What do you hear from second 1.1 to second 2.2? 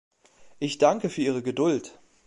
für Ihre Geduld.